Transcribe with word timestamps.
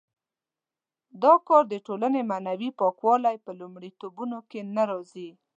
دا 1.23 1.33
کار 1.47 1.63
د 1.69 1.75
ټولنې 1.85 2.21
معنوي 2.31 2.69
پاکولو 2.79 3.33
په 3.45 3.51
لومړیتوبونو 3.59 4.37
کې 4.49 4.59
نه 4.75 4.83
راځي. 4.91 5.29